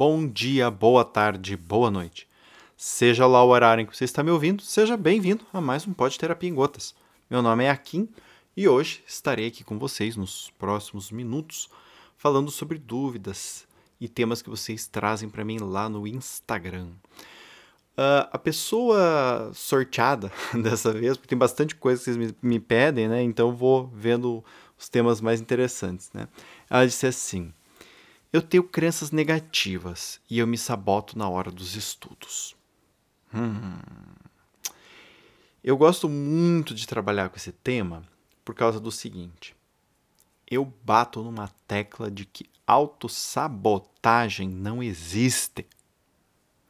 bom 0.00 0.26
dia, 0.26 0.70
boa 0.70 1.04
tarde, 1.04 1.58
boa 1.58 1.90
noite. 1.90 2.26
Seja 2.74 3.26
lá 3.26 3.44
o 3.44 3.50
horário 3.50 3.82
em 3.82 3.86
que 3.86 3.94
você 3.94 4.04
está 4.04 4.22
me 4.22 4.30
ouvindo, 4.30 4.62
seja 4.62 4.96
bem-vindo 4.96 5.44
a 5.52 5.60
mais 5.60 5.86
um 5.86 5.92
Pode 5.92 6.18
Terapia 6.18 6.48
em 6.48 6.54
Gotas. 6.54 6.94
Meu 7.28 7.42
nome 7.42 7.64
é 7.64 7.70
Akin 7.70 8.08
e 8.56 8.66
hoje 8.66 9.04
estarei 9.06 9.48
aqui 9.48 9.62
com 9.62 9.78
vocês 9.78 10.16
nos 10.16 10.50
próximos 10.58 11.10
minutos 11.10 11.68
falando 12.16 12.50
sobre 12.50 12.78
dúvidas 12.78 13.68
e 14.00 14.08
temas 14.08 14.40
que 14.40 14.48
vocês 14.48 14.86
trazem 14.86 15.28
para 15.28 15.44
mim 15.44 15.58
lá 15.58 15.86
no 15.86 16.06
Instagram. 16.06 16.86
Uh, 17.92 18.24
a 18.32 18.38
pessoa 18.38 19.50
sorteada 19.52 20.32
dessa 20.64 20.94
vez, 20.94 21.18
porque 21.18 21.28
tem 21.28 21.36
bastante 21.36 21.74
coisa 21.74 21.98
que 21.98 22.04
vocês 22.04 22.16
me, 22.16 22.34
me 22.40 22.58
pedem, 22.58 23.06
né? 23.06 23.22
Então 23.22 23.54
vou 23.54 23.86
vendo 23.88 24.42
os 24.78 24.88
temas 24.88 25.20
mais 25.20 25.42
interessantes, 25.42 26.10
né? 26.14 26.26
Ela 26.70 26.86
disse 26.86 27.06
assim: 27.06 27.52
Eu 28.32 28.40
tenho 28.40 28.62
crenças 28.62 29.10
negativas 29.10 30.20
e 30.30 30.38
eu 30.38 30.46
me 30.46 30.56
saboto 30.56 31.18
na 31.18 31.28
hora 31.28 31.50
dos 31.50 31.74
estudos. 31.74 32.54
Hum. 33.34 33.78
Eu 35.62 35.76
gosto 35.76 36.08
muito 36.08 36.74
de 36.74 36.86
trabalhar 36.86 37.28
com 37.28 37.36
esse 37.36 37.52
tema 37.52 38.02
por 38.44 38.54
causa 38.54 38.78
do 38.78 38.92
seguinte: 38.92 39.54
eu 40.48 40.64
bato 40.84 41.22
numa 41.22 41.48
tecla 41.66 42.10
de 42.10 42.24
que 42.24 42.46
autossabotagem 42.66 44.48
não 44.48 44.82
existe. 44.82 45.66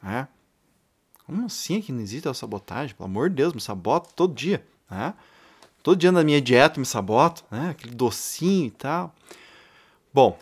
Né? 0.02 0.28
Como 1.26 1.44
assim 1.44 1.82
que 1.82 1.92
não 1.92 2.00
existe 2.00 2.26
autossabotagem? 2.26 2.96
Pelo 2.96 3.08
amor 3.08 3.28
de 3.28 3.36
Deus, 3.36 3.52
me 3.52 3.60
saboto 3.60 4.12
todo 4.14 4.34
dia. 4.34 4.66
Né? 4.90 5.14
Todo 5.82 5.98
dia 5.98 6.10
na 6.10 6.24
minha 6.24 6.40
dieta 6.40 6.80
me 6.80 6.86
saboto, 6.86 7.44
né? 7.50 7.70
aquele 7.70 7.94
docinho 7.94 8.66
e 8.66 8.70
tal. 8.70 9.14
Bom, 10.12 10.38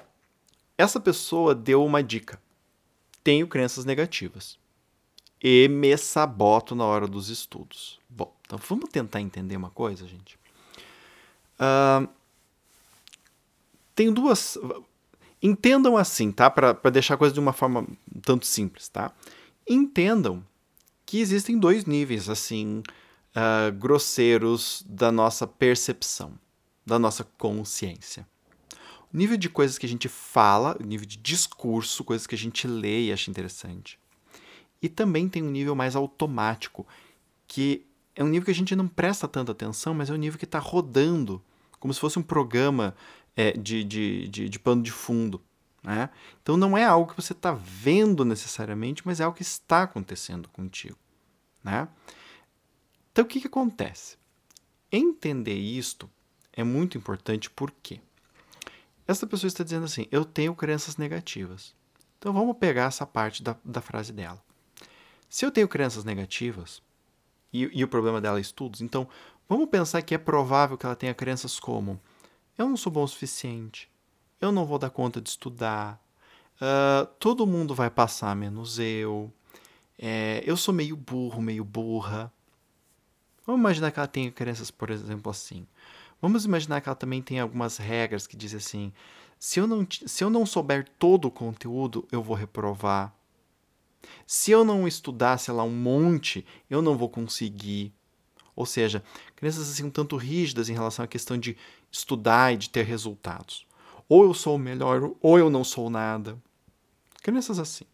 essa 0.78 1.00
pessoa 1.00 1.54
deu 1.54 1.84
uma 1.84 2.02
dica. 2.02 2.40
Tenho 3.24 3.48
crenças 3.48 3.84
negativas 3.84 4.56
e 5.42 5.68
me 5.68 5.96
saboto 5.96 6.74
na 6.74 6.84
hora 6.84 7.06
dos 7.06 7.28
estudos. 7.28 8.00
Bom, 8.08 8.32
então 8.46 8.58
vamos 8.68 8.88
tentar 8.90 9.20
entender 9.20 9.56
uma 9.56 9.70
coisa, 9.70 10.06
gente. 10.06 10.38
Uh, 11.58 12.08
duas. 14.12 14.56
Entendam 15.42 15.96
assim, 15.96 16.32
tá? 16.32 16.48
Para 16.48 16.72
deixar 16.90 17.14
a 17.14 17.18
coisa 17.18 17.34
de 17.34 17.40
uma 17.40 17.52
forma 17.52 17.80
um 18.14 18.20
tanto 18.20 18.46
simples, 18.46 18.88
tá? 18.88 19.12
Entendam 19.68 20.44
que 21.04 21.20
existem 21.20 21.58
dois 21.58 21.84
níveis, 21.84 22.28
assim, 22.28 22.82
uh, 23.34 23.72
grosseiros 23.72 24.84
da 24.86 25.12
nossa 25.12 25.46
percepção, 25.46 26.38
da 26.84 26.98
nossa 26.98 27.24
consciência. 27.36 28.26
Nível 29.12 29.36
de 29.36 29.48
coisas 29.48 29.78
que 29.78 29.86
a 29.86 29.88
gente 29.88 30.08
fala, 30.08 30.76
nível 30.84 31.06
de 31.06 31.16
discurso, 31.16 32.04
coisas 32.04 32.26
que 32.26 32.34
a 32.34 32.38
gente 32.38 32.66
lê 32.66 33.06
e 33.06 33.12
acha 33.12 33.30
interessante. 33.30 33.98
E 34.82 34.88
também 34.88 35.28
tem 35.28 35.42
um 35.42 35.50
nível 35.50 35.74
mais 35.74 35.96
automático, 35.96 36.86
que 37.46 37.86
é 38.14 38.22
um 38.22 38.28
nível 38.28 38.44
que 38.44 38.50
a 38.50 38.54
gente 38.54 38.76
não 38.76 38.86
presta 38.86 39.26
tanta 39.26 39.52
atenção, 39.52 39.94
mas 39.94 40.10
é 40.10 40.12
um 40.12 40.16
nível 40.16 40.38
que 40.38 40.44
está 40.44 40.58
rodando, 40.58 41.42
como 41.80 41.94
se 41.94 42.00
fosse 42.00 42.18
um 42.18 42.22
programa 42.22 42.94
é, 43.36 43.52
de, 43.52 43.82
de, 43.84 44.28
de, 44.28 44.48
de 44.48 44.58
pano 44.58 44.82
de 44.82 44.92
fundo. 44.92 45.40
Né? 45.82 46.10
Então 46.42 46.56
não 46.56 46.76
é 46.76 46.84
algo 46.84 47.10
que 47.10 47.20
você 47.20 47.32
está 47.32 47.52
vendo 47.52 48.24
necessariamente, 48.24 49.02
mas 49.06 49.20
é 49.20 49.24
algo 49.24 49.36
que 49.36 49.42
está 49.42 49.84
acontecendo 49.84 50.48
contigo. 50.48 50.98
Né? 51.62 51.88
Então, 53.12 53.24
o 53.24 53.28
que, 53.28 53.40
que 53.40 53.46
acontece? 53.46 54.16
Entender 54.92 55.56
isto 55.56 56.10
é 56.52 56.62
muito 56.62 56.96
importante 56.96 57.50
porque 57.50 58.00
essa 59.08 59.26
pessoa 59.26 59.48
está 59.48 59.64
dizendo 59.64 59.86
assim: 59.86 60.06
eu 60.12 60.24
tenho 60.24 60.54
crenças 60.54 60.98
negativas. 60.98 61.74
Então, 62.18 62.32
vamos 62.32 62.56
pegar 62.58 62.84
essa 62.84 63.06
parte 63.06 63.42
da, 63.42 63.56
da 63.64 63.80
frase 63.80 64.12
dela. 64.12 64.42
Se 65.28 65.46
eu 65.46 65.50
tenho 65.50 65.66
crenças 65.66 66.04
negativas, 66.04 66.82
e, 67.52 67.70
e 67.72 67.82
o 67.82 67.88
problema 67.88 68.20
dela 68.20 68.38
é 68.38 68.40
estudos, 68.40 68.80
então 68.80 69.08
vamos 69.48 69.68
pensar 69.68 70.02
que 70.02 70.14
é 70.14 70.18
provável 70.18 70.76
que 70.76 70.84
ela 70.84 70.94
tenha 70.96 71.14
crenças 71.14 71.58
como: 71.58 71.98
eu 72.56 72.68
não 72.68 72.76
sou 72.76 72.92
bom 72.92 73.02
o 73.02 73.08
suficiente, 73.08 73.90
eu 74.40 74.52
não 74.52 74.66
vou 74.66 74.78
dar 74.78 74.90
conta 74.90 75.20
de 75.20 75.30
estudar, 75.30 76.02
uh, 76.60 77.06
todo 77.18 77.46
mundo 77.46 77.74
vai 77.74 77.88
passar 77.88 78.36
menos 78.36 78.78
eu, 78.78 79.32
é, 79.98 80.42
eu 80.44 80.56
sou 80.56 80.74
meio 80.74 80.96
burro, 80.96 81.40
meio 81.40 81.64
burra. 81.64 82.32
Vamos 83.46 83.60
imaginar 83.60 83.90
que 83.90 83.98
ela 83.98 84.06
tenha 84.06 84.30
crenças, 84.30 84.70
por 84.70 84.90
exemplo, 84.90 85.30
assim. 85.30 85.66
Vamos 86.20 86.44
imaginar 86.44 86.80
que 86.80 86.88
ela 86.88 86.96
também 86.96 87.22
tem 87.22 87.38
algumas 87.38 87.76
regras 87.76 88.26
que 88.26 88.36
dizem 88.36 88.58
assim: 88.58 88.92
se 89.38 89.60
eu 89.60 89.66
não, 89.66 89.86
se 89.90 90.24
eu 90.24 90.30
não 90.30 90.44
souber 90.44 90.88
todo 90.98 91.26
o 91.26 91.30
conteúdo, 91.30 92.06
eu 92.10 92.22
vou 92.22 92.36
reprovar. 92.36 93.14
Se 94.26 94.50
eu 94.50 94.64
não 94.64 94.86
estudar, 94.86 95.38
sei 95.38 95.54
lá, 95.54 95.62
um 95.62 95.70
monte, 95.70 96.44
eu 96.68 96.82
não 96.82 96.96
vou 96.96 97.08
conseguir. 97.08 97.92
Ou 98.54 98.66
seja, 98.66 99.04
crenças 99.36 99.70
assim 99.70 99.84
um 99.84 99.90
tanto 99.90 100.16
rígidas 100.16 100.68
em 100.68 100.72
relação 100.72 101.04
à 101.04 101.08
questão 101.08 101.38
de 101.38 101.56
estudar 101.92 102.52
e 102.52 102.56
de 102.56 102.70
ter 102.70 102.84
resultados. 102.84 103.66
Ou 104.08 104.24
eu 104.24 104.34
sou 104.34 104.56
o 104.56 104.58
melhor, 104.58 105.12
ou 105.20 105.38
eu 105.38 105.48
não 105.48 105.62
sou 105.62 105.88
nada. 105.88 106.36
Crenças 107.22 107.58
assim. 107.58 107.84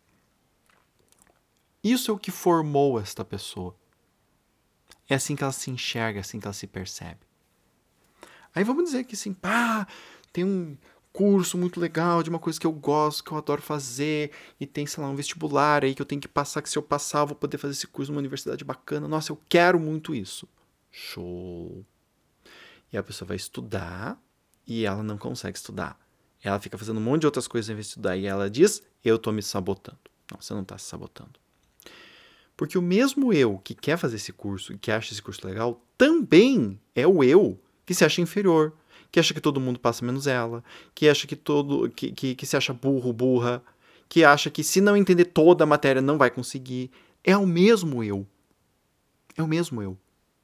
Isso 1.83 2.11
é 2.11 2.15
o 2.15 2.19
que 2.19 2.31
formou 2.31 2.99
esta 2.99 3.25
pessoa. 3.25 3.77
É 5.07 5.17
assim 5.17 5.37
que 5.37 5.43
ela 5.43 5.53
se 5.53 5.71
enxerga, 5.71 6.19
é 6.19 6.23
assim 6.23 6.41
que 6.41 6.47
ela 6.47 6.55
se 6.55 6.67
percebe. 6.67 7.21
Aí 8.55 8.65
vamos 8.65 8.85
dizer 8.85 9.05
que 9.05 9.15
assim, 9.15 9.33
pá, 9.33 9.87
tem 10.33 10.45
um 10.45 10.77
curso 11.13 11.57
muito 11.57 11.79
legal 11.79 12.23
de 12.23 12.31
uma 12.31 12.41
coisa 12.41 12.59
que 12.59 12.67
eu 12.67 12.73
gosto, 12.73 13.23
que 13.23 13.31
eu 13.31 13.39
adoro 13.39 13.63
fazer, 13.63 14.33
e 14.59 14.67
tem, 14.67 14.85
sei 14.85 15.03
lá, 15.03 15.09
um 15.09 15.15
vestibular 15.15 15.85
aí 15.85 15.95
que 15.95 16.03
eu 16.03 16.07
tenho 16.07 16.21
que 16.21 16.27
passar, 16.27 16.61
que 16.61 16.69
se 16.69 16.77
eu 16.77 16.83
passar 16.83 17.21
eu 17.21 17.29
vou 17.29 17.37
poder 17.37 17.57
fazer 17.57 17.73
esse 17.73 17.87
curso 17.87 18.11
numa 18.11 18.19
universidade 18.19 18.65
bacana. 18.65 19.07
Nossa, 19.07 19.31
eu 19.31 19.41
quero 19.49 19.79
muito 19.79 20.15
isso. 20.15 20.49
Show. 20.91 21.85
E 22.93 22.97
a 22.97 23.03
pessoa 23.03 23.29
vai 23.29 23.37
estudar 23.37 24.21
e 24.67 24.85
ela 24.85 25.03
não 25.03 25.17
consegue 25.19 25.57
estudar. 25.57 25.99
Ela 26.43 26.61
fica 26.61 26.77
fazendo 26.77 26.99
um 26.99 27.03
monte 27.03 27.23
de 27.23 27.27
outras 27.27 27.49
coisas 27.49 27.71
em 27.71 27.75
vez 27.75 27.87
de 27.87 27.91
estudar 27.91 28.17
e 28.17 28.27
ela 28.27 28.51
diz: 28.51 28.83
Eu 29.03 29.19
tô 29.19 29.33
me 29.33 29.43
sabotando. 29.43 29.99
Não, 30.31 30.41
você 30.41 30.53
não 30.53 30.65
tá 30.65 30.77
se 30.79 30.87
sabotando. 30.87 31.33
Porque 32.57 32.77
o 32.77 32.83
mesmo 32.83 33.33
eu 33.33 33.59
que 33.59 33.75
quer 33.75 33.97
fazer 33.97 34.17
esse 34.17 34.33
curso 34.33 34.73
e 34.73 34.79
que 34.79 34.91
acha 34.91 35.13
esse 35.13 35.23
curso 35.23 35.47
legal, 35.47 35.83
também 35.97 36.79
é 36.95 37.07
o 37.07 37.25
eu 37.25 37.59
que 37.85 37.95
se 37.95 38.05
acha 38.05 38.21
inferior, 38.21 38.73
que 39.11 39.21
acha 39.21 39.33
que 39.33 39.41
todo 39.41 39.61
mundo 39.61 39.79
passa 39.79 40.05
menos 40.05 40.27
ela, 40.27 40.65
que 40.95 41.09
acha 41.09 41.27
que 41.27 41.37
todo 41.37 41.89
que, 41.91 42.13
que, 42.13 42.35
que 42.35 42.47
se 42.47 42.57
acha 42.57 42.73
burro, 42.73 43.13
burra, 43.13 43.63
que 44.09 44.25
acha 44.25 44.51
que 44.51 44.65
se 44.65 44.81
não 44.81 44.97
entender 44.97 45.27
toda 45.27 45.65
a 45.65 45.67
matéria 45.67 46.03
não 46.03 46.19
vai 46.19 46.31
conseguir. 46.31 46.91
É 47.23 47.37
o 47.37 47.47
mesmo 47.47 48.03
eu. 48.03 48.27
É 49.37 49.43
o 49.43 49.49
mesmo 49.49 49.83
eu. 49.83 49.97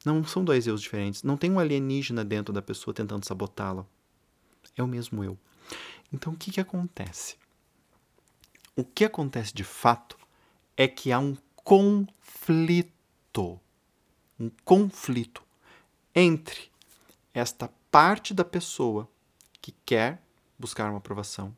Não 0.05 0.25
são 0.25 0.45
dois 0.45 0.67
eus 0.67 0.81
diferentes. 0.81 1.23
Não 1.23 1.37
tem 1.37 1.51
um 1.51 1.59
alienígena 1.59 2.25
dentro 2.25 2.55
da 2.55 2.63
pessoa 2.63 2.95
tentando 2.95 3.27
sabotá-la. 3.27 3.85
É 4.77 4.83
o 4.83 4.89
mesmo 4.89 5.23
eu. 5.23 5.39
Então 6.13 6.33
o 6.33 6.37
que, 6.37 6.51
que 6.51 6.61
acontece? 6.61 7.37
O 8.75 8.85
que 8.85 9.05
acontece 9.05 9.53
de 9.53 9.65
fato 9.65 10.17
é 10.77 10.89
que 10.89 11.13
há 11.13 11.19
um 11.19 11.37
conflito. 11.57 13.61
Um 14.39 14.51
conflito 14.65 15.43
entre 16.15 16.70
esta 17.33 17.71
parte 17.91 18.35
da 18.35 18.45
pessoa 18.45 19.09
que 19.61 19.73
quer 19.85 20.23
buscar 20.59 20.91
uma 20.91 20.99
aprovação 20.99 21.55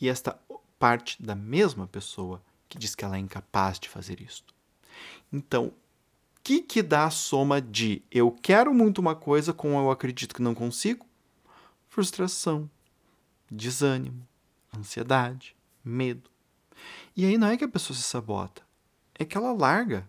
e 0.00 0.08
esta 0.08 0.38
parte 0.78 1.22
da 1.22 1.34
mesma 1.34 1.86
pessoa 1.86 2.42
que 2.68 2.78
diz 2.78 2.94
que 2.94 3.04
ela 3.04 3.16
é 3.16 3.20
incapaz 3.20 3.78
de 3.78 3.88
fazer 3.88 4.20
isto. 4.20 4.54
Então, 5.32 5.66
o 5.66 5.74
que, 6.42 6.60
que 6.60 6.82
dá 6.82 7.04
a 7.04 7.10
soma 7.10 7.60
de 7.60 8.02
eu 8.10 8.30
quero 8.30 8.74
muito 8.74 8.98
uma 8.98 9.14
coisa 9.14 9.52
com 9.52 9.78
eu 9.78 9.90
acredito 9.90 10.34
que 10.34 10.42
não 10.42 10.54
consigo? 10.54 11.06
Frustração, 11.88 12.68
desânimo, 13.50 14.26
ansiedade, 14.76 15.54
medo. 15.84 16.30
E 17.14 17.24
aí 17.26 17.38
não 17.38 17.48
é 17.48 17.56
que 17.56 17.64
a 17.64 17.68
pessoa 17.68 17.96
se 17.96 18.02
sabota, 18.02 18.62
é 19.14 19.24
que 19.24 19.36
ela 19.36 19.52
larga 19.52 20.08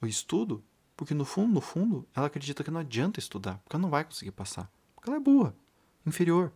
o 0.00 0.06
estudo, 0.06 0.62
porque 0.98 1.14
no 1.14 1.24
fundo, 1.24 1.54
no 1.54 1.60
fundo, 1.60 2.04
ela 2.12 2.26
acredita 2.26 2.64
que 2.64 2.72
não 2.72 2.80
adianta 2.80 3.20
estudar, 3.20 3.58
porque 3.58 3.76
ela 3.76 3.82
não 3.82 3.88
vai 3.88 4.02
conseguir 4.02 4.32
passar, 4.32 4.68
porque 4.96 5.08
ela 5.08 5.16
é 5.16 5.20
burra, 5.20 5.54
inferior. 6.04 6.52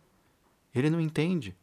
Ele 0.75 0.89
não 0.89 0.99
entende. 0.99 1.55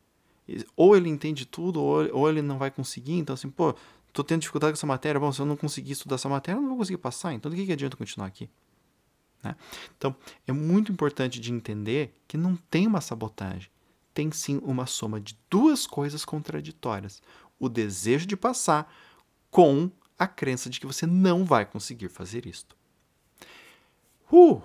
Ou 0.75 0.97
ele 0.97 1.11
entende 1.11 1.45
tudo, 1.45 1.79
ou 1.83 2.29
ele 2.31 2.41
não 2.41 2.57
vai 2.57 2.71
conseguir. 2.71 3.19
Então, 3.19 3.35
assim, 3.35 3.51
pô, 3.51 3.75
tô 4.15 4.25
tendo 4.25 4.41
dificuldade 4.41 4.73
com 4.73 4.79
essa 4.79 4.87
matéria. 4.87 5.21
Bom, 5.21 5.31
se 5.31 5.43
eu 5.43 5.45
não 5.45 5.59
conseguir 5.59 5.93
estudar 5.93 6.15
essa 6.15 6.27
matéria, 6.27 6.57
eu 6.57 6.63
não 6.63 6.71
vou 6.71 6.79
conseguir 6.79 6.97
passar. 6.97 7.35
Então, 7.35 7.51
do 7.51 7.57
que, 7.57 7.67
que 7.67 7.73
adianta 7.73 7.99
continuar 7.99 8.29
aqui? 8.29 8.49
Né? 9.43 9.55
Então, 9.99 10.17
é 10.47 10.53
muito 10.53 10.91
importante 10.91 11.39
de 11.39 11.53
entender 11.53 12.15
que 12.27 12.39
não 12.39 12.57
tem 12.57 12.87
uma 12.87 13.03
sabotagem. 13.03 13.71
Tem 14.15 14.33
sim 14.33 14.59
uma 14.65 14.87
soma 14.87 15.21
de 15.21 15.39
duas 15.51 15.87
coisas 15.87 16.25
contraditórias: 16.25 17.23
o 17.59 17.69
desejo 17.69 18.27
de 18.27 18.39
passar 18.39 18.91
com 19.51 19.91
a 20.21 20.27
crença 20.27 20.69
de 20.69 20.79
que 20.79 20.87
você 20.87 21.07
não 21.07 21.47
vai 21.47 21.65
conseguir 21.65 22.11
fazer 22.11 22.45
isto. 22.45 22.77
Uh! 24.31 24.61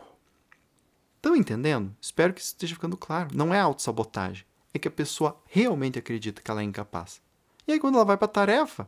Estão 1.16 1.34
entendendo? 1.34 1.96
Espero 2.02 2.34
que 2.34 2.42
esteja 2.42 2.76
ficando 2.76 2.98
claro. 2.98 3.30
Não 3.34 3.54
é 3.54 3.60
autossabotagem. 3.62 4.46
É 4.74 4.78
que 4.78 4.90
a 4.90 4.92
pessoa 4.92 5.42
realmente 5.46 5.98
acredita 5.98 6.42
que 6.42 6.52
ela 6.52 6.60
é 6.60 6.66
incapaz. 6.66 7.22
E 7.66 7.72
aí, 7.72 7.80
quando 7.80 7.96
ela 7.96 8.04
vai 8.04 8.18
para 8.18 8.26
a 8.26 8.30
tarefa, 8.30 8.86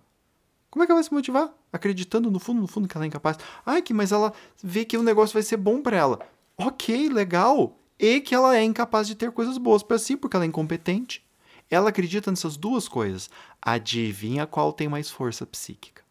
como 0.69 0.83
é 0.83 0.85
que 0.85 0.91
ela 0.91 0.99
vai 0.99 1.07
se 1.07 1.13
motivar? 1.13 1.53
Acreditando 1.71 2.29
no 2.29 2.37
fundo, 2.37 2.59
no 2.59 2.67
fundo, 2.67 2.85
que 2.85 2.97
ela 2.97 3.05
é 3.05 3.07
incapaz. 3.07 3.37
Ai, 3.65 3.81
que, 3.81 3.93
mas 3.93 4.11
ela 4.11 4.33
vê 4.61 4.83
que 4.83 4.97
o 4.97 5.03
negócio 5.03 5.33
vai 5.33 5.43
ser 5.43 5.55
bom 5.55 5.81
para 5.81 5.95
ela. 5.95 6.19
Ok, 6.57 7.07
legal. 7.07 7.79
E 7.97 8.19
que 8.19 8.35
ela 8.35 8.57
é 8.57 8.61
incapaz 8.61 9.07
de 9.07 9.15
ter 9.15 9.31
coisas 9.31 9.57
boas 9.57 9.81
para 9.81 9.97
si, 9.97 10.17
porque 10.17 10.35
ela 10.35 10.43
é 10.43 10.49
incompetente. 10.49 11.25
Ela 11.71 11.89
acredita 11.89 12.29
nessas 12.29 12.57
duas 12.57 12.89
coisas. 12.89 13.29
Adivinha 13.61 14.45
qual 14.45 14.73
tem 14.73 14.89
mais 14.89 15.09
força 15.09 15.45
psíquica? 15.45 16.06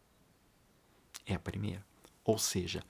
É 1.27 1.35
a 1.35 1.39
primeira. 1.39 1.85
Ou 2.23 2.37
seja, 2.37 2.81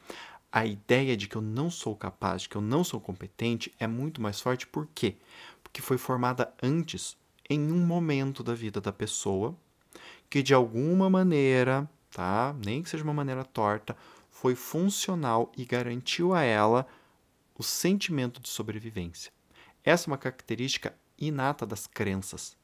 a 0.51 0.65
ideia 0.65 1.17
de 1.17 1.27
que 1.27 1.35
eu 1.35 1.41
não 1.41 1.69
sou 1.69 1.95
capaz, 1.95 2.43
de 2.43 2.49
que 2.49 2.55
eu 2.55 2.61
não 2.61 2.83
sou 2.83 3.01
competente, 3.01 3.73
é 3.79 3.87
muito 3.87 4.21
mais 4.21 4.39
forte. 4.39 4.67
Por 4.67 4.87
quê? 4.93 5.15
Porque 5.63 5.81
foi 5.81 5.97
formada 5.97 6.53
antes, 6.61 7.17
em 7.49 7.71
um 7.71 7.85
momento 7.85 8.43
da 8.43 8.53
vida 8.53 8.79
da 8.79 8.91
pessoa, 8.91 9.55
que 10.29 10.43
de 10.43 10.53
alguma 10.53 11.09
maneira, 11.09 11.89
tá? 12.11 12.55
Nem 12.63 12.83
que 12.83 12.89
seja 12.89 13.03
uma 13.03 13.13
maneira 13.13 13.43
torta, 13.43 13.95
foi 14.29 14.55
funcional 14.55 15.51
e 15.57 15.65
garantiu 15.65 16.33
a 16.33 16.43
ela 16.43 16.87
o 17.57 17.63
sentimento 17.63 18.39
de 18.39 18.49
sobrevivência. 18.49 19.31
Essa 19.83 20.05
é 20.05 20.11
uma 20.11 20.17
característica 20.17 20.95
inata 21.17 21.65
das 21.65 21.87
crenças. 21.87 22.55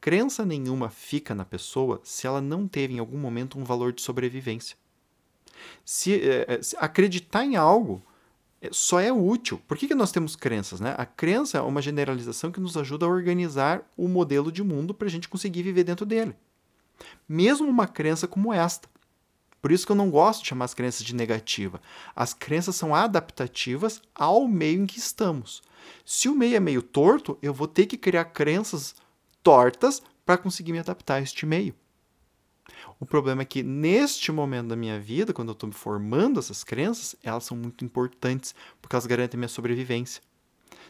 Crença 0.00 0.44
nenhuma 0.44 0.88
fica 0.88 1.34
na 1.34 1.44
pessoa 1.44 2.00
se 2.04 2.26
ela 2.26 2.40
não 2.40 2.68
teve 2.68 2.94
em 2.94 2.98
algum 2.98 3.18
momento 3.18 3.58
um 3.58 3.64
valor 3.64 3.92
de 3.92 4.02
sobrevivência. 4.02 4.76
Se, 5.84 6.20
é, 6.20 6.62
se 6.62 6.76
acreditar 6.78 7.44
em 7.44 7.56
algo 7.56 8.02
é, 8.64 8.70
só 8.72 8.98
é 8.98 9.12
útil. 9.12 9.60
Por 9.68 9.76
que, 9.76 9.86
que 9.86 9.94
nós 9.94 10.10
temos 10.10 10.34
crenças? 10.34 10.80
Né? 10.80 10.94
A 10.96 11.04
crença 11.04 11.58
é 11.58 11.60
uma 11.60 11.82
generalização 11.82 12.50
que 12.50 12.60
nos 12.60 12.76
ajuda 12.76 13.04
a 13.04 13.08
organizar 13.08 13.82
o 13.96 14.08
modelo 14.08 14.50
de 14.50 14.62
mundo 14.62 14.94
para 14.94 15.06
a 15.06 15.10
gente 15.10 15.28
conseguir 15.28 15.62
viver 15.62 15.84
dentro 15.84 16.06
dele. 16.06 16.34
Mesmo 17.28 17.68
uma 17.68 17.86
crença 17.86 18.26
como 18.26 18.52
esta. 18.52 18.88
Por 19.60 19.72
isso 19.72 19.86
que 19.86 19.92
eu 19.92 19.96
não 19.96 20.10
gosto 20.10 20.42
de 20.42 20.48
chamar 20.48 20.66
as 20.66 20.74
crenças 20.74 21.02
de 21.04 21.14
negativa. 21.14 21.80
As 22.14 22.34
crenças 22.34 22.76
são 22.76 22.94
adaptativas 22.94 24.00
ao 24.14 24.46
meio 24.46 24.82
em 24.82 24.86
que 24.86 24.98
estamos. 24.98 25.62
Se 26.04 26.28
o 26.28 26.34
meio 26.34 26.56
é 26.56 26.60
meio 26.60 26.82
torto, 26.82 27.38
eu 27.42 27.52
vou 27.52 27.66
ter 27.68 27.86
que 27.86 27.96
criar 27.96 28.26
crenças 28.26 28.94
tortas 29.42 30.02
para 30.24 30.38
conseguir 30.38 30.72
me 30.72 30.78
adaptar 30.78 31.16
a 31.16 31.20
este 31.20 31.44
meio. 31.46 31.74
O 32.98 33.06
problema 33.06 33.42
é 33.42 33.44
que 33.44 33.62
neste 33.62 34.32
momento 34.32 34.68
da 34.68 34.76
minha 34.76 34.98
vida, 34.98 35.32
quando 35.32 35.48
eu 35.48 35.52
estou 35.52 35.68
me 35.68 35.74
formando 35.74 36.38
essas 36.38 36.64
crenças, 36.64 37.16
elas 37.22 37.44
são 37.44 37.56
muito 37.56 37.84
importantes 37.84 38.54
porque 38.80 38.94
elas 38.94 39.06
garantem 39.06 39.38
minha 39.38 39.48
sobrevivência. 39.48 40.22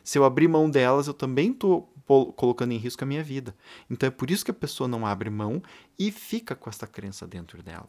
Se 0.02 0.18
eu 0.18 0.24
abrir 0.24 0.48
mão 0.48 0.68
delas, 0.68 1.06
eu 1.06 1.14
também 1.14 1.50
estou 1.50 1.92
colocando 2.36 2.72
em 2.72 2.76
risco 2.76 3.02
a 3.02 3.06
minha 3.06 3.24
vida. 3.24 3.56
Então 3.90 4.06
é 4.06 4.10
por 4.10 4.30
isso 4.30 4.44
que 4.44 4.50
a 4.50 4.54
pessoa 4.54 4.86
não 4.86 5.06
abre 5.06 5.30
mão 5.30 5.62
e 5.98 6.12
fica 6.12 6.54
com 6.54 6.68
essa 6.68 6.86
crença 6.86 7.26
dentro 7.26 7.62
dela. 7.62 7.86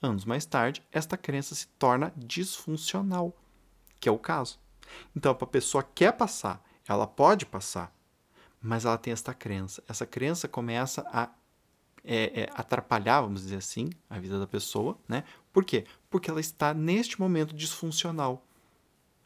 Anos 0.00 0.24
mais 0.24 0.44
tarde, 0.44 0.82
esta 0.92 1.16
crença 1.16 1.54
se 1.54 1.66
torna 1.78 2.12
disfuncional, 2.16 3.34
que 3.98 4.08
é 4.08 4.12
o 4.12 4.18
caso. 4.18 4.58
Então, 5.16 5.32
a 5.32 5.46
pessoa 5.46 5.82
quer 5.82 6.12
passar, 6.12 6.62
ela 6.86 7.06
pode 7.06 7.46
passar, 7.46 7.90
mas 8.60 8.84
ela 8.84 8.98
tem 8.98 9.12
esta 9.12 9.32
crença. 9.32 9.82
Essa 9.88 10.04
crença 10.04 10.46
começa 10.46 11.06
a 11.12 11.30
é, 12.04 12.42
é, 12.42 12.50
atrapalhar, 12.54 13.22
vamos 13.22 13.42
dizer 13.42 13.56
assim, 13.56 13.90
a 14.10 14.18
vida 14.18 14.38
da 14.38 14.46
pessoa, 14.46 14.98
né? 15.08 15.24
Por 15.52 15.64
quê? 15.64 15.84
Porque 16.10 16.30
ela 16.30 16.40
está 16.40 16.74
neste 16.74 17.18
momento 17.18 17.54
disfuncional. 17.54 18.44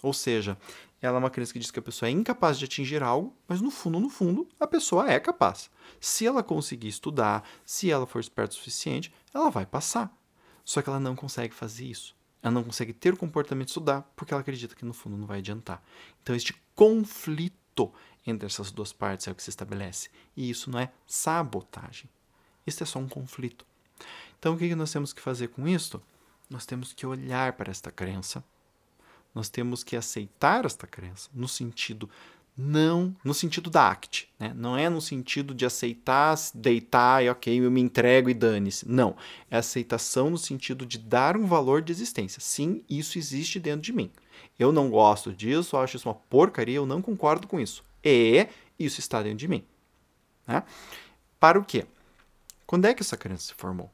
Ou 0.03 0.13
seja, 0.13 0.57
ela 1.01 1.17
é 1.17 1.19
uma 1.19 1.31
crença 1.31 1.53
que 1.53 1.59
diz 1.59 1.71
que 1.71 1.79
a 1.79 1.83
pessoa 1.83 2.09
é 2.09 2.13
incapaz 2.13 2.59
de 2.59 2.65
atingir 2.65 3.03
algo, 3.03 3.37
mas 3.49 3.61
no 3.61 3.71
fundo, 3.71 3.99
no 3.99 4.09
fundo, 4.09 4.49
a 4.61 4.67
pessoa 4.67 5.11
é 5.11 5.19
capaz. 5.19 5.71
Se 6.01 6.27
ela 6.27 6.43
conseguir 6.43 6.89
estudar, 6.89 7.49
se 7.65 7.91
ela 7.91 8.07
for 8.07 8.21
esperta 8.21 8.55
o 8.55 8.59
suficiente, 8.59 9.13
ela 9.35 9.51
vai 9.51 9.67
passar. 9.67 10.17
Só 10.65 10.83
que 10.83 10.89
ela 10.89 11.01
não 11.01 11.17
consegue 11.17 11.55
fazer 11.55 11.85
isso. 11.85 12.17
Ela 12.43 12.53
não 12.53 12.63
consegue 12.63 12.93
ter 12.93 13.15
o 13.15 13.17
comportamento 13.17 13.67
de 13.67 13.71
estudar 13.73 14.03
porque 14.15 14.33
ela 14.33 14.41
acredita 14.41 14.77
que 14.77 14.85
no 14.85 14.93
fundo 14.93 15.17
não 15.17 15.27
vai 15.27 15.39
adiantar. 15.39 15.83
Então, 16.23 16.37
este 16.37 16.55
conflito 16.75 17.93
entre 18.27 18.47
essas 18.47 18.71
duas 18.71 18.93
partes 18.93 19.27
é 19.27 19.31
o 19.31 19.35
que 19.35 19.43
se 19.43 19.51
estabelece. 19.51 20.11
E 20.37 20.51
isso 20.51 20.71
não 20.71 20.79
é 20.79 20.93
sabotagem. 21.07 22.09
Isso 22.69 22.83
é 22.83 22.87
só 22.87 22.99
um 22.99 23.09
conflito. 23.09 23.67
Então, 24.39 24.55
o 24.55 24.59
que 24.59 24.75
nós 24.75 24.93
temos 24.93 25.13
que 25.13 25.21
fazer 25.21 25.49
com 25.49 25.67
isso? 25.67 26.01
Nós 26.49 26.65
temos 26.65 26.93
que 26.93 27.07
olhar 27.07 27.55
para 27.55 27.71
esta 27.71 27.91
crença, 27.91 28.43
nós 29.35 29.49
temos 29.49 29.83
que 29.85 29.97
aceitar 29.97 30.65
esta 30.65 30.87
crença 30.87 31.29
no 31.35 31.49
sentido 31.49 32.09
não 32.59 33.15
no 33.23 33.33
sentido 33.33 33.71
da 33.71 33.89
act, 33.89 34.29
né? 34.37 34.53
não 34.57 34.77
é 34.77 34.91
no 34.91 35.01
sentido 35.01 35.55
de 35.55 35.65
aceitar, 35.65 36.37
deitar 36.53 37.23
e 37.23 37.31
ok, 37.31 37.61
eu 37.61 37.71
me 37.71 37.81
entrego 37.81 38.29
e 38.29 38.35
dane-se. 38.35 38.89
Não, 38.89 39.15
é 39.49 39.59
aceitação 39.59 40.29
no 40.29 40.37
sentido 40.37 40.85
de 40.85 40.99
dar 40.99 41.37
um 41.37 41.47
valor 41.47 41.81
de 41.81 41.93
existência. 41.93 42.41
Sim, 42.41 42.83
isso 42.91 43.17
existe 43.17 43.61
dentro 43.61 43.83
de 43.83 43.93
mim. 43.93 44.11
Eu 44.59 44.73
não 44.73 44.91
gosto 44.91 45.33
disso, 45.33 45.77
acho 45.77 45.97
isso 45.97 46.09
uma 46.09 46.17
porcaria, 46.17 46.77
eu 46.77 46.87
não 46.87 47.01
concordo 47.01 47.47
com 47.47 47.61
isso. 47.61 47.85
E 48.05 48.49
isso 48.77 48.99
está 48.99 49.23
dentro 49.23 49.39
de 49.39 49.47
mim. 49.47 49.65
Né? 50.45 50.65
Para 51.39 51.61
o 51.61 51.65
quê? 51.65 51.87
Quando 52.69 52.85
é 52.85 52.93
que 52.93 53.03
essa 53.03 53.17
crença 53.17 53.45
se 53.45 53.55
formou? 53.55 53.91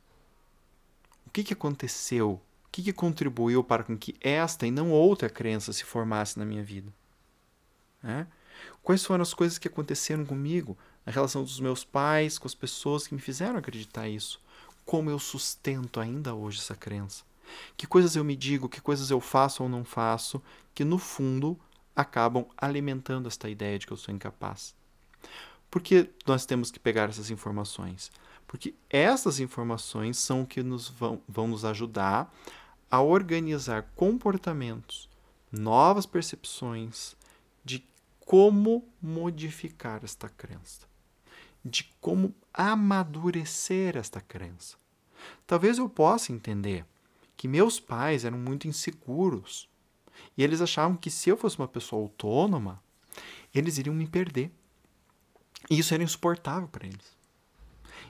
O 1.25 1.31
que, 1.31 1.45
que 1.45 1.53
aconteceu? 1.53 2.43
O 2.67 2.71
que, 2.73 2.83
que 2.83 2.93
contribuiu 2.93 3.63
para 3.63 3.85
com 3.85 3.97
que 3.97 4.17
esta 4.21 4.67
e 4.67 4.71
não 4.73 4.91
outra 4.91 5.31
crença 5.31 5.73
se 5.73 5.85
formasse 5.85 6.37
na 6.41 6.45
minha 6.45 6.65
vida? 6.65 6.93
Né? 8.03 8.27
Quais 8.83 9.05
foram 9.05 9.23
as 9.23 9.33
coisas 9.33 9.59
que 9.59 9.69
aconteceram 9.69 10.27
comigo 10.27 10.77
na 11.07 11.13
relação 11.13 11.45
dos 11.45 11.61
meus 11.61 11.85
pais 11.85 12.37
com 12.37 12.49
as 12.49 12.55
pessoas 12.55 13.07
que 13.07 13.15
me 13.15 13.21
fizeram 13.21 13.59
acreditar 13.59 14.09
isso? 14.09 14.43
Como 14.85 15.09
eu 15.09 15.21
sustento 15.21 16.01
ainda 16.01 16.35
hoje 16.35 16.59
essa 16.59 16.75
crença? 16.75 17.23
Que 17.77 17.87
coisas 17.87 18.17
eu 18.17 18.25
me 18.25 18.35
digo, 18.35 18.69
que 18.69 18.81
coisas 18.81 19.09
eu 19.09 19.21
faço 19.21 19.63
ou 19.63 19.69
não 19.69 19.85
faço, 19.85 20.43
que 20.75 20.85
no 20.85 20.99
fundo 20.99 21.57
acabam 21.95 22.45
alimentando 22.57 23.29
esta 23.29 23.49
ideia 23.49 23.79
de 23.79 23.87
que 23.87 23.93
eu 23.93 23.97
sou 23.97 24.13
incapaz. 24.13 24.75
Por 25.71 25.81
que 25.81 26.11
nós 26.27 26.45
temos 26.45 26.73
que 26.73 26.81
pegar 26.81 27.09
essas 27.09 27.31
informações? 27.31 28.11
Porque 28.47 28.75
essas 28.89 29.41
informações 29.41 30.19
são 30.19 30.43
o 30.43 30.47
que 30.47 30.63
nos 30.63 30.89
vão, 30.89 31.21
vão 31.29 31.49
nos 31.49 31.65
ajudar 31.65 32.33
a 32.91 33.01
organizar 33.01 33.91
comportamentos, 33.97 35.09
novas 35.51 36.07
percepções 36.07 37.17
de 37.65 37.85
como 38.21 38.87
modificar 39.03 40.05
esta 40.05 40.29
crença, 40.29 40.87
de 41.65 41.85
como 42.01 42.35
amadurecer 42.53 43.97
esta 43.97 44.21
crença. 44.21 44.77
Talvez 45.47 45.79
eu 45.79 45.89
possa 45.89 46.33
entender 46.33 46.87
que 47.37 47.49
meus 47.49 47.81
pais 47.81 48.25
eram 48.25 48.39
muito 48.39 48.69
inseguros 48.69 49.69
e 50.37 50.43
eles 50.43 50.61
achavam 50.61 50.97
que 50.97 51.11
se 51.11 51.31
eu 51.31 51.37
fosse 51.37 51.59
uma 51.59 51.69
pessoa 51.69 52.03
autônoma, 52.03 52.83
eles 53.55 53.79
iriam 53.79 53.95
me 53.95 54.07
perder. 54.07 54.51
E 55.71 55.79
isso 55.79 55.95
era 55.95 56.03
insuportável 56.03 56.69
para 56.69 56.87
eles. 56.87 57.17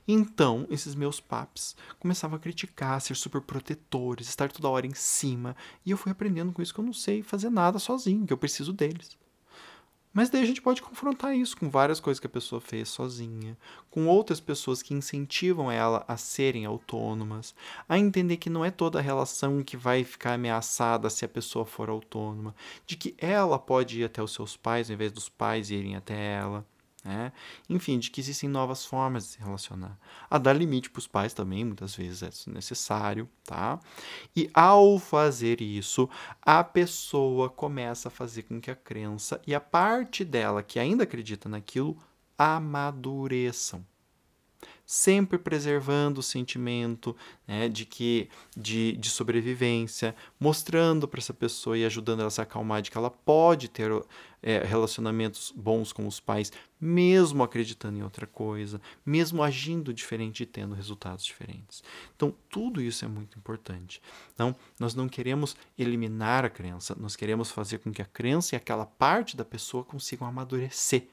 Então, 0.07 0.67
esses 0.71 0.95
meus 0.95 1.19
papos 1.19 1.75
começavam 1.99 2.37
a 2.37 2.41
criticar, 2.41 2.95
a 2.95 3.01
ser 3.01 3.17
super 3.17 3.41
protetores, 3.41 4.29
estar 4.29 4.53
toda 4.53 4.69
hora 4.69 4.87
em 4.87 4.95
cima. 4.95 5.57
E 5.85 5.91
eu 5.91 5.97
fui 5.97 6.13
aprendendo 6.13 6.53
com 6.53 6.61
isso 6.61 6.75
que 6.75 6.81
eu 6.81 6.85
não 6.85 6.93
sei 6.93 7.23
fazer 7.23 7.51
nada 7.51 7.79
sozinho, 7.79 8.27
que 8.27 8.33
eu 8.33 8.39
preciso 8.39 8.73
deles. 8.73 9.17
Mas 10.15 10.31
daí 10.31 10.43
a 10.43 10.47
gente 10.47 10.63
pode 10.63 10.81
confrontar 10.81 11.35
isso 11.37 11.57
com 11.57 11.69
várias 11.69 11.99
coisas 11.99 12.21
que 12.21 12.27
a 12.29 12.31
pessoa 12.31 12.61
fez 12.61 12.89
sozinha, 12.89 13.59
com 13.91 14.07
outras 14.07 14.39
pessoas 14.39 14.81
que 14.81 14.95
incentivam 14.95 15.73
ela 15.73 16.05
a 16.07 16.17
serem 16.17 16.65
autônomas, 16.65 17.53
a 17.89 17.99
entender 17.99 18.37
que 18.37 18.49
não 18.49 18.65
é 18.65 18.71
toda 18.71 19.01
relação 19.01 19.61
que 19.65 19.77
vai 19.77 20.05
ficar 20.05 20.35
ameaçada 20.35 21.11
se 21.11 21.25
a 21.25 21.29
pessoa 21.29 21.67
for 21.67 21.91
autônoma, 21.91 22.55
de 22.87 22.97
que 22.97 23.17
ela 23.19 23.59
pode 23.59 24.03
ir 24.03 24.05
até 24.05 24.23
os 24.23 24.33
seus 24.33 24.57
pais 24.57 24.89
ao 24.89 24.95
invés 24.95 25.11
dos 25.11 25.29
pais 25.29 25.69
irem 25.73 25.97
até 25.97 26.15
ela. 26.35 26.65
Né? 27.05 27.33
Enfim, 27.69 27.99
de 27.99 28.11
que 28.11 28.21
existem 28.21 28.49
novas 28.49 28.87
formas 28.87 29.25
de 29.25 29.31
se 29.33 29.39
relacionar. 29.39 29.99
A 30.31 30.39
dar 30.39 30.55
limite 30.55 30.89
para 30.89 31.01
os 31.01 31.07
pais 31.07 31.35
também, 31.35 31.63
muitas 31.63 31.95
vezes 31.95 32.23
é 32.23 32.51
necessário, 32.51 33.29
tá? 33.45 33.79
E 34.35 34.51
ao 34.55 34.99
fazer 34.99 35.61
isso, 35.61 36.09
a 36.41 36.65
pessoa 36.65 37.51
começa 37.51 38.09
a 38.09 38.11
fazer 38.11 38.45
com 38.45 38.59
que 38.59 38.71
a 38.71 38.77
crença 38.77 39.39
e 39.47 39.55
a 39.55 39.61
parte 39.61 40.25
dela 40.25 40.63
que 40.63 40.79
ainda 40.79 41.05
acredita 41.05 41.47
naquilo 41.47 41.97
amadureçam 42.39 43.85
sempre 44.87 45.39
preservando 45.39 46.21
o 46.21 46.23
sentimento 46.23 47.17
né, 47.47 47.69
de 47.69 47.85
que 47.85 48.29
de, 48.57 48.93
de 48.97 49.09
sobrevivência, 49.09 50.15
mostrando 50.39 51.09
para 51.09 51.21
essa 51.21 51.35
pessoa 51.35 51.77
e 51.79 51.85
ajudando 51.85 52.21
ela 52.21 52.29
a 52.29 52.31
se 52.31 52.41
acalmar 52.41 52.83
de 52.83 52.91
que 52.91 52.99
ela 52.99 53.11
pode 53.11 53.69
ter 53.69 53.91
é, 54.43 54.59
relacionamentos 54.59 55.53
bons 55.57 55.91
com 55.93 56.07
os 56.07 56.21
pais, 56.21 56.53
mesmo 56.79 57.43
acreditando 57.43 57.99
em 57.99 58.03
outra 58.03 58.27
coisa, 58.27 58.81
mesmo 59.05 59.43
agindo 59.43 59.95
diferente 59.95 60.43
e 60.43 60.47
tendo 60.47 60.75
resultados 60.75 61.25
diferentes. 61.25 61.83
Então, 62.15 62.35
tudo 62.51 62.83
isso 62.83 63.07
é 63.07 63.09
muito 63.09 63.39
importante. 63.39 64.03
Então, 64.35 64.55
nós 64.79 64.95
não 64.95 65.09
queremos 65.09 65.57
eliminar 65.79 66.45
a 66.45 66.51
crença, 66.51 66.95
nós 66.99 67.17
queremos 67.17 67.51
fazer 67.51 67.79
com 67.79 67.91
que 67.91 68.03
a 68.03 68.07
crença 68.07 68.55
e 68.55 68.57
aquela 68.57 68.85
parte 68.85 69.35
da 69.35 69.45
pessoa 69.45 69.83
consigam 69.83 70.29
amadurecer 70.29 71.09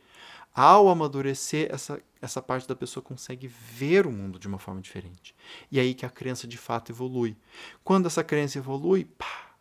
Ao 0.53 0.89
amadurecer, 0.89 1.69
essa, 1.71 2.01
essa 2.21 2.41
parte 2.41 2.67
da 2.67 2.75
pessoa 2.75 3.01
consegue 3.01 3.47
ver 3.47 4.05
o 4.05 4.11
mundo 4.11 4.37
de 4.37 4.47
uma 4.47 4.59
forma 4.59 4.81
diferente. 4.81 5.33
E 5.71 5.79
aí 5.79 5.93
que 5.93 6.05
a 6.05 6.09
crença 6.09 6.47
de 6.47 6.57
fato 6.57 6.91
evolui. 6.91 7.37
Quando 7.83 8.07
essa 8.07 8.23
crença 8.23 8.57
evolui, 8.57 9.05
pá, 9.05 9.55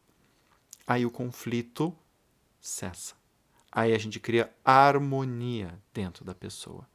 aí 0.87 1.07
o 1.07 1.11
conflito 1.11 1.97
cessa. 2.61 3.15
Aí 3.71 3.95
a 3.95 3.99
gente 3.99 4.19
cria 4.19 4.53
harmonia 4.65 5.81
dentro 5.95 6.25
da 6.25 6.35
pessoa. 6.35 6.89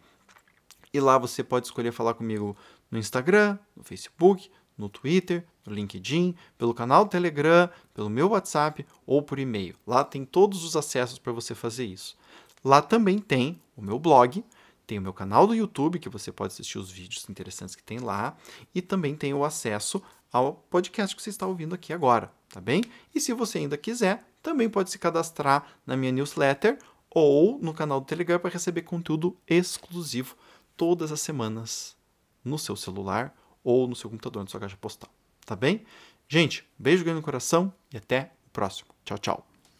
E 0.92 0.98
lá 0.98 1.16
você 1.18 1.44
pode 1.44 1.66
escolher 1.66 1.92
falar 1.92 2.14
comigo 2.14 2.56
no 2.90 2.98
Instagram, 2.98 3.56
no 3.76 3.84
Facebook, 3.84 4.50
no 4.76 4.88
Twitter, 4.88 5.46
no 5.66 5.74
LinkedIn, 5.74 6.34
pelo 6.56 6.72
canal 6.72 7.04
do 7.04 7.10
Telegram, 7.10 7.68
pelo 7.92 8.08
meu 8.08 8.30
WhatsApp 8.30 8.86
ou 9.06 9.22
por 9.22 9.38
e-mail. 9.38 9.76
Lá 9.86 10.02
tem 10.02 10.24
todos 10.24 10.64
os 10.64 10.74
acessos 10.76 11.18
para 11.18 11.32
você 11.32 11.54
fazer 11.54 11.84
isso. 11.84 12.16
Lá 12.64 12.80
também 12.80 13.18
tem 13.18 13.60
o 13.76 13.82
meu 13.82 13.98
blog, 13.98 14.42
tem 14.86 14.98
o 14.98 15.02
meu 15.02 15.12
canal 15.12 15.46
do 15.46 15.54
YouTube, 15.54 15.98
que 15.98 16.08
você 16.08 16.32
pode 16.32 16.54
assistir 16.54 16.78
os 16.78 16.90
vídeos 16.90 17.28
interessantes 17.28 17.76
que 17.76 17.82
tem 17.82 17.98
lá, 17.98 18.34
e 18.74 18.80
também 18.82 19.14
tem 19.14 19.34
o 19.34 19.44
acesso 19.44 20.02
ao 20.32 20.54
podcast 20.70 21.14
que 21.14 21.22
você 21.22 21.30
está 21.30 21.46
ouvindo 21.46 21.74
aqui 21.74 21.92
agora, 21.92 22.32
tá 22.48 22.60
bem? 22.60 22.82
E 23.14 23.20
se 23.20 23.32
você 23.32 23.58
ainda 23.58 23.76
quiser, 23.76 24.24
também 24.42 24.68
pode 24.68 24.90
se 24.90 24.98
cadastrar 24.98 25.66
na 25.86 25.96
minha 25.96 26.12
newsletter 26.12 26.78
ou 27.10 27.58
no 27.60 27.74
canal 27.74 28.00
do 28.00 28.06
Telegram 28.06 28.38
para 28.38 28.50
receber 28.50 28.82
conteúdo 28.82 29.36
exclusivo 29.46 30.36
todas 30.76 31.12
as 31.12 31.20
semanas 31.20 31.96
no 32.44 32.58
seu 32.58 32.76
celular 32.76 33.34
ou 33.62 33.86
no 33.86 33.96
seu 33.96 34.08
computador, 34.08 34.42
na 34.42 34.48
sua 34.48 34.60
caixa 34.60 34.76
postal, 34.76 35.10
tá 35.44 35.54
bem? 35.54 35.84
Gente, 36.28 36.64
beijo 36.78 37.04
grande 37.04 37.18
no 37.18 37.24
coração 37.24 37.72
e 37.92 37.96
até 37.96 38.32
o 38.46 38.50
próximo. 38.50 38.88
Tchau, 39.04 39.18
tchau. 39.18 39.49